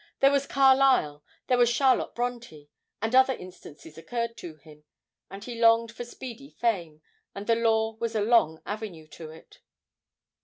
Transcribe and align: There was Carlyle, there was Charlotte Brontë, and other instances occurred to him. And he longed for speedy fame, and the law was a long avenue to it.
There 0.19 0.31
was 0.31 0.47
Carlyle, 0.47 1.23
there 1.45 1.59
was 1.59 1.69
Charlotte 1.69 2.15
Brontë, 2.15 2.69
and 3.03 3.13
other 3.13 3.35
instances 3.35 3.99
occurred 3.99 4.35
to 4.37 4.55
him. 4.55 4.83
And 5.29 5.43
he 5.43 5.61
longed 5.61 5.91
for 5.91 6.03
speedy 6.05 6.49
fame, 6.49 7.03
and 7.35 7.45
the 7.45 7.53
law 7.53 7.97
was 7.99 8.15
a 8.15 8.21
long 8.21 8.63
avenue 8.65 9.05
to 9.09 9.29
it. 9.29 9.59